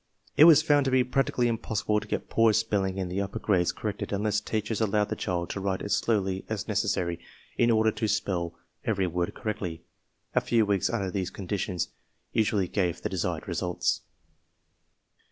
It 0.35 0.45
was 0.45 0.63
found 0.63 0.85
to 0.85 0.89
be 0.91 1.03
practically 1.03 1.47
impossible 1.47 1.99
to 1.99 2.07
get 2.07 2.27
poor 2.27 2.53
spelling 2.53 2.97
in 2.97 3.07
the 3.07 3.21
upper 3.21 3.37
grades 3.37 3.71
corrected 3.71 4.11
unless 4.11 4.41
teachers 4.41 4.81
allowed 4.81 5.09
the 5.09 5.15
child 5.15 5.51
to 5.51 5.59
write 5.59 5.83
as 5.83 5.95
slowly 5.95 6.43
as 6.49 6.63
neces 6.63 6.87
sary 6.87 7.19
in 7.55 7.69
order 7.69 7.91
to 7.91 8.07
spell 8.07 8.55
every 8.83 9.05
word 9.05 9.35
correctly. 9.35 9.83
A 10.33 10.41
few 10.41 10.65
weeks 10.65 10.89
under 10.89 11.11
these 11.11 11.29
conditions 11.29 11.89
usually 12.33 12.67
gave 12.67 13.03
the 13.03 13.09
desired 13.09 13.47
results. 13.47 14.01